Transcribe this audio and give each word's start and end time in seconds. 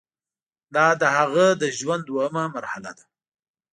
دا 0.75 0.87
د 1.01 1.03
هغه 1.17 1.45
د 1.61 1.63
ژوند 1.77 2.01
دوهمه 2.05 2.43
مرحله 2.55 2.91
ده. 2.97 3.05